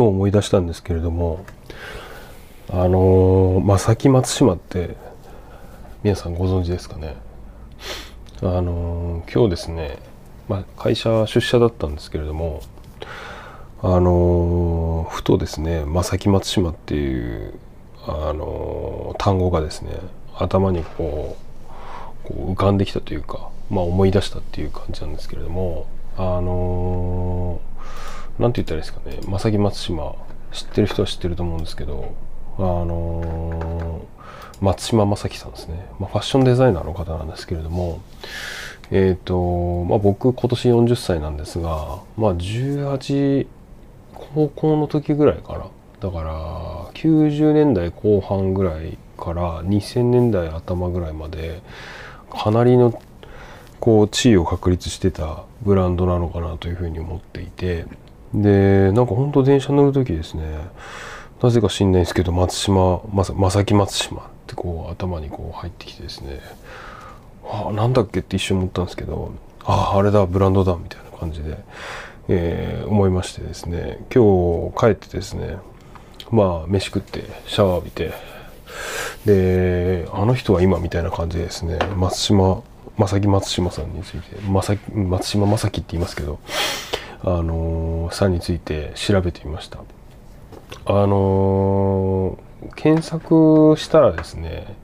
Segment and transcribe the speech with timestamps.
[0.00, 1.44] と思い出したんですけれども
[2.70, 4.96] あの正木松島って
[6.02, 7.16] 皆さんご存知ですかね。
[8.40, 9.98] あの今日ですね、
[10.48, 12.62] まあ、会社出社だったんですけれども
[13.82, 17.52] あのふとですね正木松島っていう
[18.06, 19.90] あの単語がですね
[20.34, 21.36] 頭にこ
[22.24, 25.86] う浮かんできたというか、まあ、思い出したっていう感じなんですけれども
[26.16, 27.60] あの
[28.40, 29.18] 何て言ったらいいですかね。
[29.28, 30.14] 正木松島。
[30.52, 32.14] 知ってる人は知ってると思うんですけど。
[32.58, 34.02] あの
[34.60, 38.00] 松島正樹さんですね、まあ、ファッションデザイナーの方なんですけれども。
[38.90, 43.46] えっ、ー、と、まあ、僕今年40歳なんですが、まあ、18
[44.14, 45.66] 高校の時ぐらいかな
[46.00, 51.62] だから90年代後半ぐらいから2000年代頭ぐらいまで
[52.30, 53.00] かなりの
[53.78, 57.86] こう地位を確立してたブランドなのかなというふうに思っていて。
[58.34, 60.42] でなんかほんと電車乗る時ですね。
[61.42, 66.40] なぜか知んないんですけど松島正木松島ってこう頭にこう入ってきてですね。
[67.44, 69.32] ああなんだっけって一瞬思ったんですけど
[69.64, 71.58] あああれだブランドだみたいな感じで、
[72.28, 74.04] えー、思いましてですね。
[74.14, 75.56] 今日帰ってですね
[76.30, 78.12] まあ飯食ってシャワー浴びて
[79.26, 82.62] であの人は今みたいな感じでですね松島
[82.96, 84.78] 正木松島さんについて松
[85.26, 86.38] 島正樹って言いますけど
[87.22, 89.80] あの、さについて調べてみました。
[90.86, 92.38] あの、
[92.76, 94.76] 検索したらですね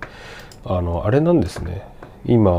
[0.65, 1.87] あのあれなんですね。
[2.25, 2.51] 今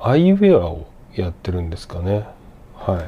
[0.00, 2.24] アイウェアをやってるんですかね。
[2.74, 3.06] はい。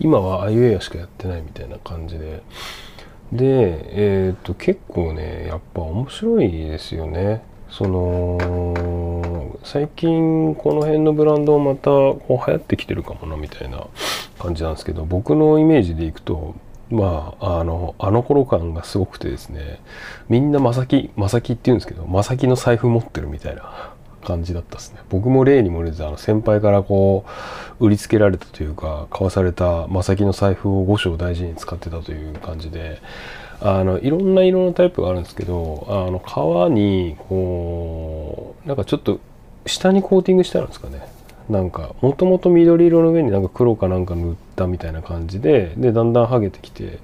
[0.00, 2.42] 今はアイウェアしかやってないみたいな感じで。
[3.32, 7.42] でえっ、ー、と結構ねやっぱ面白いですよね。
[7.70, 13.86] その最近この辺のブランドまたこう流行ってきてるかもなみたいな
[14.38, 16.54] 感じなんですけど僕のイメージでいくと
[16.90, 19.80] まああのあの頃感がすごくてですね
[20.28, 23.92] みんなまさきまさきって言うんですけどまさきの財布持ってるみたいな
[24.24, 25.00] 感じだったですね。
[25.08, 27.24] 僕も例に漏れずあの先輩からこ
[27.78, 33.00] う売りつけられたというか買わされた正木の財布を5章大事に使ってたという感じで
[33.62, 39.20] あのいろんな色のタイプがあるんですけどあの革にこうなんかちょっと
[39.66, 41.06] 下にコーティングしてあるんですかね。
[41.48, 47.00] なんかもともと緑色の上になんか黒かなんか塗ったみたいな感じででだんだん剥げてきて、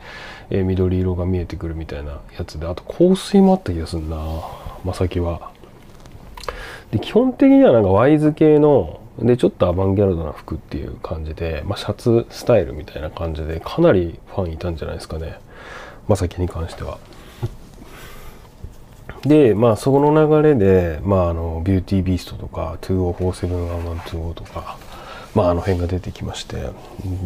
[0.50, 4.16] えー、緑色が見えてくるみたいなやつであと香水もあった気がするな。
[4.84, 5.50] 正木は。
[6.92, 15.38] で基本的にはなんかワイズ系のでちょっとアバンギャルドな服っていう感じで、まあ、シャツスタイルみたいな感じでかなりファンいたんじゃないですかね。
[16.08, 16.98] まさきに関しては。
[19.24, 24.78] でまあそこの流れで、まあ、あのビューティービーストとか20471125とか、
[25.34, 26.70] まあ、あの辺が出てきまして。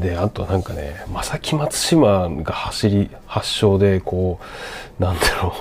[0.00, 4.40] であとなんかね正木松島が走り発祥でこ
[4.98, 5.54] うなんだろ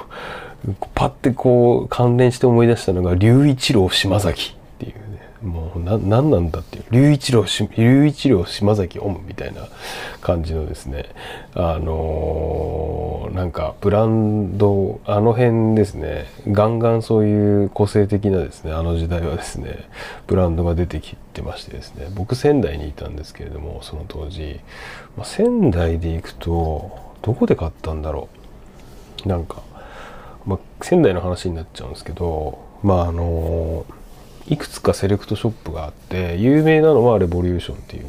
[0.68, 4.59] うパッてこう関連して思い出したのが龍一郎島崎。
[5.42, 6.84] もう何なんだっていう。
[6.92, 7.46] 龍一郎
[7.78, 9.68] 龍一郎島崎オムみたいな
[10.22, 11.06] 感じのですね。
[11.56, 16.26] あのー、なんかブランドあの辺ですね。
[16.48, 19.88] ガンガンそういう個性的なですねあの時代はですね
[20.28, 22.08] ブランドが出てきてましてですね。
[22.16, 24.60] 僕仙台にいたんですけれどもその当時、
[25.16, 28.28] まあ、仙台で行くとどこで買ったんだろ
[29.26, 29.28] う。
[29.28, 29.62] なんか
[30.46, 33.86] まあ、仙台の話になっちゃうんですけど、まああの
[34.50, 38.06] いくつかセレクトショップがあって有名なのはレボリューションっていう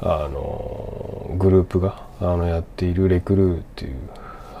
[0.00, 3.96] あのグループがあのやっているレクルーっていう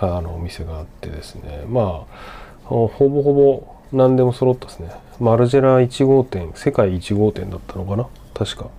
[0.00, 1.64] あのお店があってですね。
[1.68, 4.90] まあほぼほぼ何でも揃ったですね。
[5.20, 8.08] マルジェラ1号店世界1号店だったのかな？
[8.32, 8.70] 確か。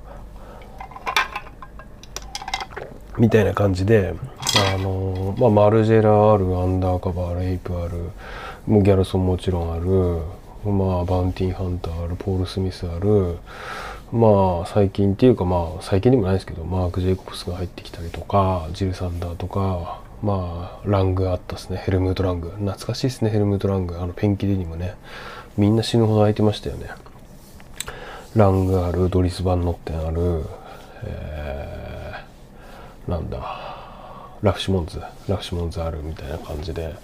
[3.17, 4.13] みたいな感じで
[4.73, 8.09] あのまあ、マルジェラあるアンダーカバーレイプある
[8.67, 10.21] もうギャルソンもちろんある
[10.71, 13.37] まあバンティーハンターあるポール・スミスある
[14.11, 21.77] まあ最近っていうかまあ最近でもないですけどマーク・ジェイコプスが入ってきたりとかジル・サンダーとかまあラングあったですね。
[21.77, 22.49] ヘルムート・ラング。
[22.49, 23.99] 懐かしいですねヘルムート・ラング。
[23.99, 24.95] あのペンキデニムね。
[25.57, 26.89] みんな死ぬほど空いてましたよね。
[28.35, 30.43] ラングあるドリス・バンノッテンある
[31.03, 33.64] えー、なんだ。
[34.45, 36.95] ラフシモンズラフシモンズあるみたいな感じで。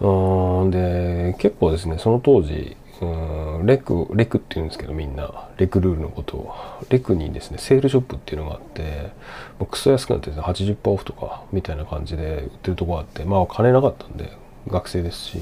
[0.00, 6.54] うんで結構ですねその当時うんレクレクっていうんですけどみんなレクルールのことを。
[6.90, 9.10] レクにですねセールショップっていうのがあって
[9.58, 14.32] もうクソ安くなってですね80%オフとかみたいな感じで売ってるとこがあってまあ金なかったんで
[14.68, 15.38] 学生ですし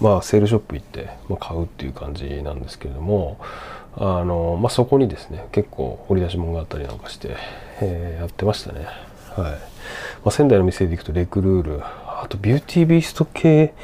[0.00, 3.38] まあセールショップ行って、まあ、買うっていう感じなんですけれども
[3.96, 7.36] あの、まあ、そこにですね結構掘り出し物があったりなんかして、
[7.80, 9.11] えーやってましたね。
[9.36, 9.58] はい、ま
[10.26, 11.80] あ、仙台の店で行くとレクルール。
[11.82, 13.74] あとビューティービースト系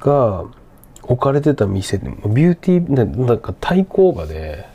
[0.00, 0.44] が
[1.02, 4.66] 置かれてた店でもビューティーなんか対抗馬で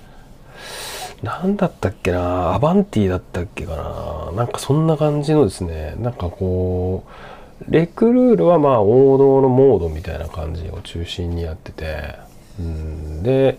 [1.23, 4.31] なんだったっけなアバンティだったっけかな。
[4.35, 7.03] なんかそんな感じのですねなんかこ
[7.67, 12.15] うレクルールはまあ王道のモードみたいな感じを中心にやってて
[12.59, 13.23] うん。
[13.23, 13.57] で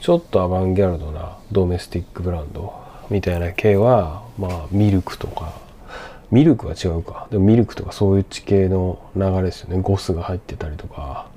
[0.00, 2.72] ちょっとアバンギャルドなドメスティックブランド
[3.10, 5.65] みたいな系はまあミルクとか
[6.30, 7.28] ミルクは違うか。
[7.30, 9.80] でもミルクとかそういう地形の流れですよね。
[9.80, 11.28] ゴスが入ってたりとか。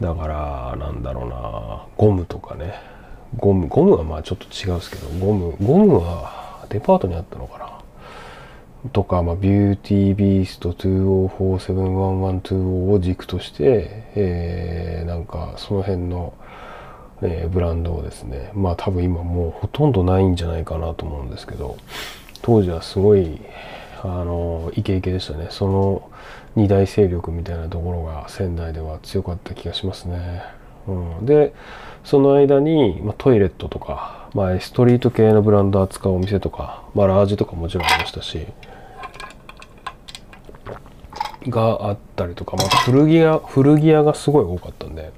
[0.00, 1.84] だからなんだろうな。
[1.96, 2.74] ゴムとかね。
[3.36, 5.08] ゴムゴムはまあちょっと違うんですけど。
[5.24, 7.70] ゴムゴムはデパートにあったのかな。
[8.92, 16.34] とか、まあ、ビューティービースト20471120を軸として、えーなんかその辺の、
[17.22, 18.50] えーブランドをですね。
[18.54, 21.76] まあ多分今もうほとんどないんじゃないかなと思うんですけど。
[22.44, 23.40] 当時はすごい
[24.04, 25.46] あのイケイケでしたね。
[25.48, 26.10] その
[26.56, 30.42] 二大勢力みたいなところが仙台では強かった気がしますね、
[30.86, 30.92] う
[31.22, 31.52] ん、で
[32.04, 38.46] その間に、まあ、トイレットとか、まあ、ストリート系のブランド扱うお店とか、まあ、ラージとかもちろんありましたし
[41.48, 45.12] があったりとか、まあ、古着屋古着屋がすごい多かったんで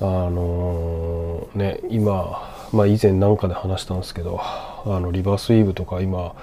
[0.00, 6.34] あのーね今、まあ、以前なんかで話したんですけどあのリバースウィーブとか今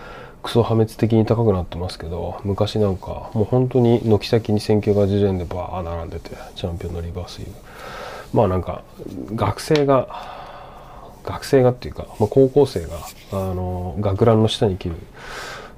[0.44, 7.56] クソ破滅的に高くなってますけど昔なんかもう本当に軒先に1980円でバー並んでてチャンピオンのリバースウィーブ。
[8.34, 8.84] まあなんか
[9.36, 10.36] 学生が
[11.24, 12.98] 学生がっていうか、まあ、高校生が
[13.32, 14.96] あの学ランの下に着る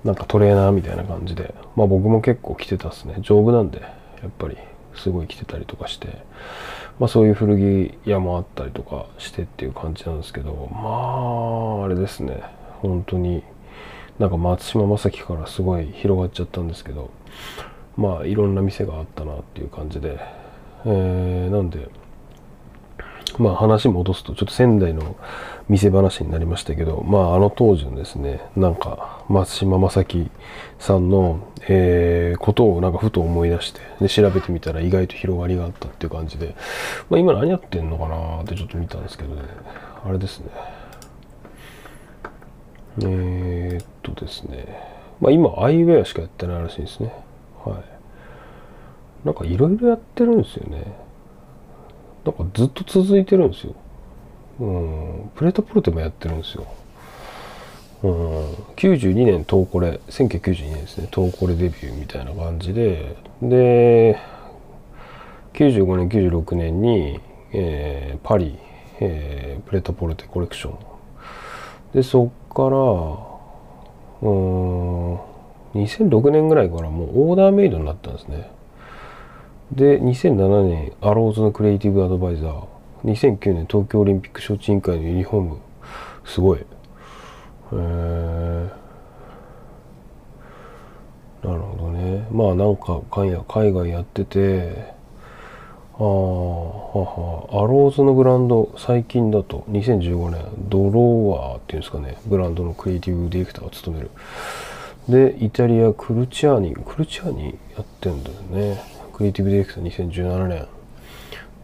[0.04, 3.16] なんかトレーナーみたいな感じで、まあ、僕も結構着てたっすね。
[3.22, 4.58] 丈夫なんでやっぱり
[4.96, 6.08] すごい着てたりとかして、
[7.00, 12.42] まあ、そういう古着屋もあったりとかしてっていう感じなんですけどまああれですね。
[12.82, 13.44] 本当に
[14.20, 17.10] なんか松島正樹からすごい広がっちゃったんですけど
[17.96, 20.20] まあいろんな店があったなっていう感じで、
[20.86, 21.90] えーなんで
[23.38, 25.16] まあ話戻すとちょっと仙台の
[25.70, 30.32] 店話になりましたけどまああの当時のですねなんか松島正樹
[30.80, 31.40] さんの、
[31.70, 36.56] えーことをなんかふと思い出してで調べてみたら意外と広がりがあったっていう感じで、
[37.10, 39.42] まあ、今何やってんのかなってちょっと見たんですけどね。
[40.06, 40.79] あれですね。
[42.98, 44.66] えー、っとですね。
[45.22, 47.14] まあ今アイウェアしかやってないらしいですね。
[47.64, 49.26] はい。
[49.26, 50.84] なんかいろいろやってるんですよね。
[52.26, 53.76] なんかずっと続いてるんですよ。
[54.60, 56.68] うん、プレートプロテもやってるんですよ。
[58.02, 64.18] うん、92年東コレ、1992年ですね、東コレデビューみたいな感じで、で、
[65.54, 67.20] 95年、96年に、
[67.52, 68.58] えーパリ、
[69.02, 70.78] えープレートポルテコレクション。
[71.94, 72.70] で、そっから、
[74.22, 75.16] うん、
[75.76, 78.52] 2006年ぐらいからもうオーダーメイドになったんですね。
[79.72, 82.64] で2007年アローズのクリエイティブアドバイザー。
[83.06, 85.58] 2009年東京オリンピック招致委員会のユニフォーム。
[86.26, 86.60] すごい。
[86.60, 86.64] へ
[87.74, 88.70] え
[91.44, 92.28] なるほどね。
[92.32, 94.99] まあなんかかんや海外やってて
[96.00, 97.64] ああはは。
[97.64, 102.18] アローズのブランド最近だと2015年ドロワーっていうんですかね。
[102.26, 104.12] ブランドのクリエイティブディレクターを務める。
[105.10, 108.82] でイタリアクルチャーニクルチャーニやってんだよね。
[109.12, 110.68] クリエイティブディレクター2017年。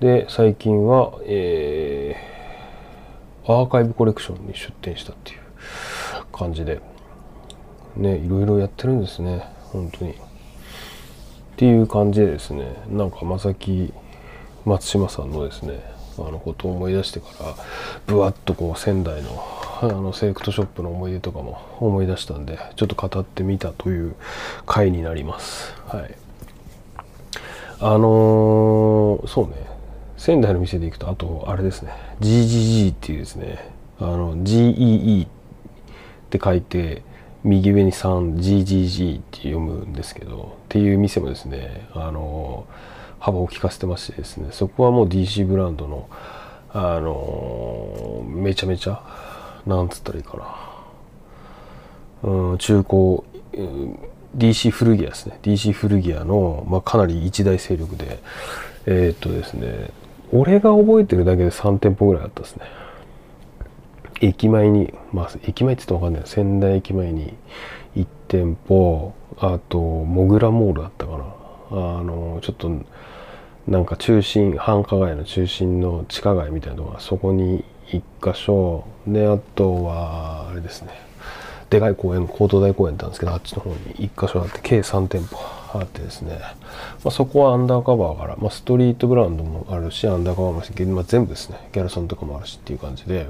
[0.02, 2.36] で最近は、えー
[3.48, 5.40] アーカイブコレクションに出展したっていう
[6.34, 6.82] 感じで。
[7.96, 10.12] ねいろいろやってるんですね本当に。
[10.12, 10.16] っ
[11.56, 13.94] ていう感じでですねなんか正木
[14.66, 15.80] 松島さんのですね
[16.18, 17.56] あのことを思い出してから
[18.08, 19.44] ぶわっとこう仙台の
[19.82, 24.16] あのセレクトショップの思い出とかも思い出したんでちょっと語ってみたという
[24.66, 25.74] 回になります。
[25.88, 26.16] はい。
[27.82, 29.66] あのーそうね。
[30.18, 31.92] 仙台の店で行くとあとあれですね。
[32.22, 33.70] GGG っていうですね。
[34.00, 35.30] あの GEE っ
[36.30, 37.04] て書いて
[37.44, 42.66] 右上に 3GGG って読むんですけどっていう店もですねあの
[43.20, 46.10] 幅を利かせてましてですねそこはもう DC ブランドの
[46.72, 49.02] あのめちゃめちゃ
[49.66, 50.38] なんつったらいいか
[52.24, 52.30] な。
[52.30, 54.00] うん中古、うん
[54.36, 55.40] DC 古着屋ですね。
[55.44, 58.20] DC 古着屋の、まあ、かなり一大勢力で
[58.86, 59.90] えーっとですね
[60.34, 62.66] 俺が覚えてるだけで3店舗ぐらいあったですね。
[64.22, 66.30] 駅前にまあ駅前って言っても分かんない。
[66.30, 67.34] 仙台駅前に
[67.96, 71.26] 1店舗あとモグラモールだったかな。
[71.72, 72.70] あのちょっと
[73.68, 78.86] なんか中心繁華街の中心の地下街みたいなのがそこに1箇所。
[79.08, 80.90] であとはあれですね。
[81.70, 83.78] でかい公園高等大公園ってあるんですけどあっちの方に
[84.10, 85.55] 1箇所あって計3店舗。
[85.80, 93.28] あってですね、まあ、そこはアンダーカバーから、まあ、ストリートブランドもあるしアンダーカバーもあるし、まあ、全部ですねギャルソンとかもあるしっていう感じで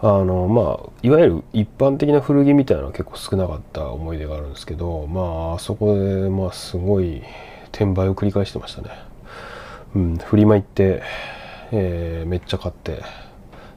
[0.00, 7.22] あのまあいわゆる一般的な古着みたいなのは結構少なかった思い出があるんですけどまあそこでまあすごい
[7.72, 8.90] 転売を繰り返してましたね。
[9.94, 11.02] うん、フリマ行って、
[11.72, 13.02] えー、めっちゃ買って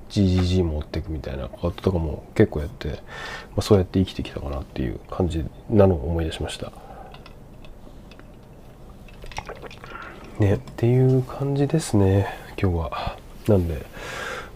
[0.09, 2.95] GGG 持っていくみたいなこととかも結構やって、ま
[3.57, 6.71] あ、そうやって生きてきたかなっていう感じなのを思い出しました。
[10.39, 12.27] ねっていう感じですね
[12.61, 13.17] 今日は。
[13.47, 13.85] なんで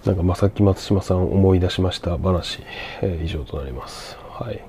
[0.06, 2.60] なんか正木松島さん思い出しました話、
[3.02, 4.18] えー、以上となります。
[4.30, 4.62] はい。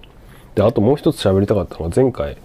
[0.55, 2.37] であともう一つ喋りたかったのは前回、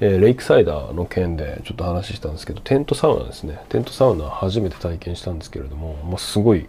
[0.00, 6.66] えー、レイクサイダーの件でちょっと話したんですけどテントサウナですねテントサウナ初めて体験したんですけれども、まあ、すごい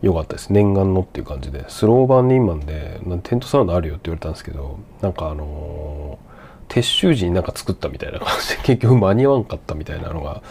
[0.00, 6.27] 良かったです念願のっていう感じでスローバンニンマンでテントサウナあるよって言われたんですけどなんかあのー、
[6.68, 10.42] 撤収時になんか作ったみたいな感じで結局間に合わんかったみたいなのが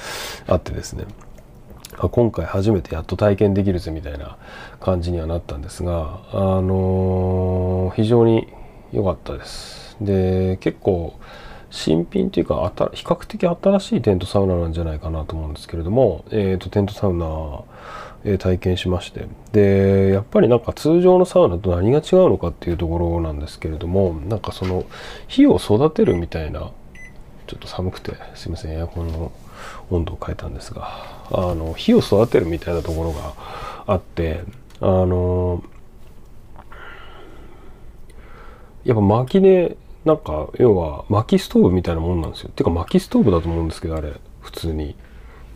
[0.47, 1.05] あってですね
[1.97, 4.37] 今回初めてやっと体験できるぜみたいな
[4.79, 8.47] 感じにはなったんですがあのー、非常に
[8.91, 11.19] 良かったですで結構
[11.69, 17.25] 新品というか比較的新しいテントサウナなんじゃないかなと思うんですけれども、えーと、テントサウナ、
[18.33, 19.25] え、体験しまして。
[19.53, 24.85] でやっぱりなんか通常のサウナと何が違うのかっていうところなんですけれどもなんかその
[25.27, 26.71] 火を育てるみたいな
[27.47, 29.31] ちょっと寒くてすいませんエアコンの
[29.89, 30.89] 温度を変えたんですが
[31.31, 33.33] あの火を育てるみたいなところが
[33.87, 34.43] あって
[34.81, 35.63] あの
[38.83, 42.49] やっぱ薪でなんか要は薪ストーブみたいなもんなんですよ。
[42.55, 44.95] てか薪ストーブだと思うんですけどあれ普通に。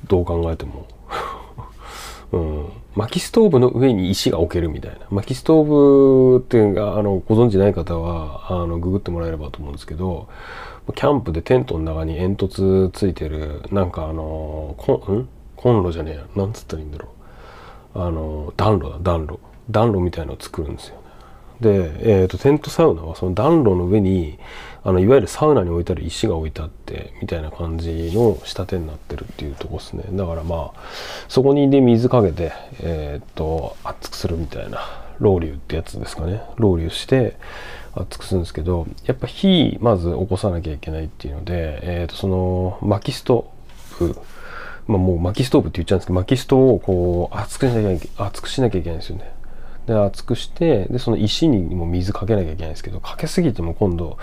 [0.07, 0.87] どう考えても。
[2.31, 4.99] うん、薪ストーブの上に石が置けるみたいな。
[5.09, 10.29] 薪ストーブっていうのがあのご存知ない方はあのググってもらえればと思うんですけど
[10.95, 16.25] キャンプでテントの中に煙突ついてるなんかあのこんコンロじゃねえや。
[16.35, 17.09] なんつったらいいんだろ
[17.95, 18.01] う。
[18.01, 19.39] あの暖炉だ暖炉。
[19.69, 21.00] 暖炉みたいのを作るんですよ。
[21.61, 24.39] で、えーと、テントサウナはその暖炉の上に
[24.83, 30.03] あのいわゆるサウナに置いてある石が置いてあってみたいな感じの仕立てになってるっていうとこですね。
[30.11, 30.79] だからまあ
[31.27, 32.51] そこにで水かけて
[32.81, 34.79] えっ、ー、と熱くするみたいな
[35.19, 36.41] ロウリュってやつですかね。
[36.57, 37.37] ロウリュして
[37.93, 44.19] 熱くするんですけどやっぱ火まず起こさなきゃいけないっていうので、えー、とその薪ストーブ
[44.87, 49.31] まあ、もう薪ストーブって言っちゃうんですけど薪ストをこう熱くしなきゃ熱くしなきゃいけないんですよね。
[49.87, 54.17] で熱くしてでその石にも水かけなきゃいけないんですけどかけすぎても今度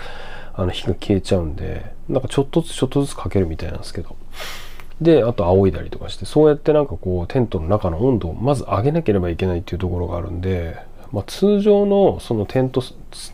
[0.53, 4.15] あの火が消えちゃうんでなんかちょっとずつちょっとずつかけるみたいなんですけど。
[5.01, 10.75] であと仰いだりとかしてそうやってなんかこうテントの中の温度をまず上げなければいけないっていうところがあるんで、
[11.13, 12.83] まあ、通常のそのテント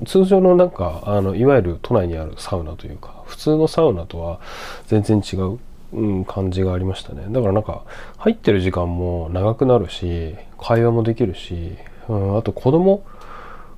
[0.06, 4.40] 通常のなんかあのいわゆる都内にあるサウナというか普通のサウナとは
[4.86, 5.58] 全然違う
[5.94, 7.26] うん、感じがありましたね。
[7.30, 7.84] だからなんか
[8.18, 11.78] 入ってる時間も長くなるし会話もできるし
[12.10, 13.04] うん、あと子供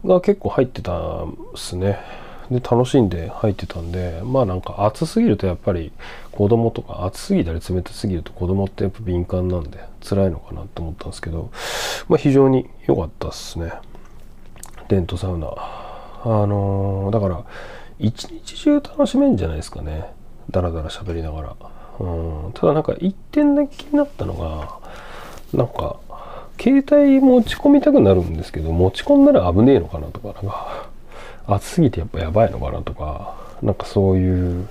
[0.06, 2.00] が結構入ってたんすね。
[2.50, 5.92] で楽しんで入ってたんでまあなんか暑すぎるとやっぱり
[6.32, 11.52] 子供とか暑すぎたり冷たすぎると子供ってやっぱ敏感なんで辛いのかなと思ったんですけど
[12.08, 13.74] まあ非常に良かったっすね。
[14.88, 15.48] テントサウナ。
[16.24, 17.44] あのー、だから
[18.00, 20.06] 一日中楽しめんじゃないですかね。
[20.50, 21.56] だらだら喋りながら。
[22.00, 22.52] うん。
[22.54, 24.80] ただなんか一点だけ気になったのが
[25.54, 25.98] なんか
[26.60, 30.90] 携帯持ち込みたくなるんですけど持ち込んだら危ねえのかなとかなんか
[31.48, 34.68] 暑すぎてやっぱやばいのかなとかなんかそういう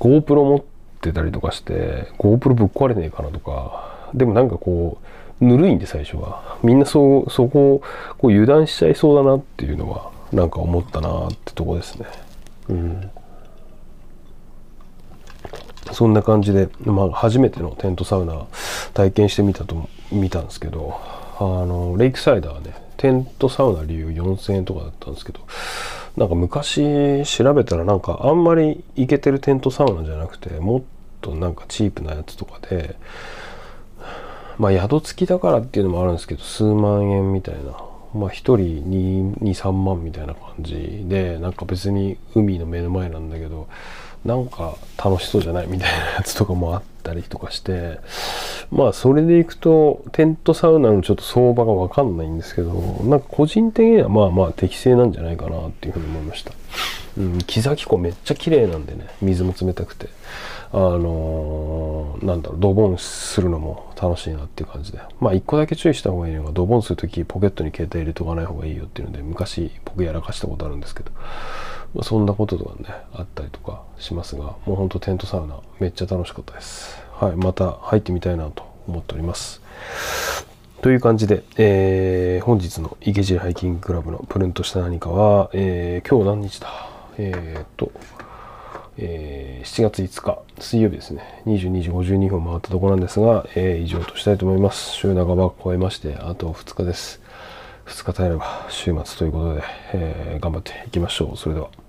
[0.00, 0.62] GoPro 持っ
[1.00, 4.98] てたりとかして GoPro ぶっ壊れねえかなとかでもなんかこ
[5.40, 6.58] うぬるいんで最初は。
[6.62, 7.82] みんなそうそこを
[8.18, 12.06] こう油断しちゃいそうだなっていうのはなんか思ったなってとこですね。
[12.68, 13.10] うん。
[15.92, 18.46] そんな感じで、まあ、初めてのテントサウナ
[18.94, 21.00] 体験してみたと見たんですけど
[21.38, 25.40] あのレイクサイダーねテントサウナ理由4000円とかだったんですけど
[26.16, 30.82] なんか昔調べたらなんかあんまり行けてるテントサウナじゃなくてもっ
[31.20, 32.96] となんかチープなやつとかで
[34.58, 37.60] まあ宿付きだからっていうのもあるんですけど数万円みたいな
[38.14, 43.68] まあ1人23万みたいな感じでなんか別に海の目の前なんだけど
[44.24, 45.68] なんか楽しそうじゃない？
[45.68, 47.98] みたいなやつとかもあってたりとかして
[48.70, 52.72] まあそれでいくとテントサウナのちょっと相場が分かんないんですけど
[53.04, 56.52] なんか個人的にはまあまあ適正なんじゃないかなっていうふうに思いました、
[57.16, 60.08] うん、木崎湖めっちゃ綺麗なんでね水も冷たくて。
[60.70, 64.98] あのーなんだろうドボンするのも楽しいなっていう感じで。
[65.20, 71.10] まあ一個だけ注意した方がいいのがドボンする時ポケットに携帯入れとかない方がいいよっていうので昔僕やらかしたことあるんですけど、
[71.94, 77.02] まあ、そんなこととかねあったりとかしますがもうほんとテントサウナめっちゃ楽しかったです。
[77.12, 79.62] はいまた入ってみたいなと思っております。
[80.80, 86.68] という感じで、えー本日の池尻ハイキングクラブのプルンとした何かは、えー今日何日だ？
[87.18, 87.90] えーっと、
[88.96, 91.42] えー7月5日水曜日ですね。
[91.46, 94.92] 22時52分回ったところなんですが、えー以上としたいと思います。
[94.92, 97.20] 週半ば超えましてあと2日です。
[97.88, 99.62] 2日耐えれば週末ということで、
[99.94, 101.36] えー頑張っていきましょう。
[101.36, 101.87] それでは。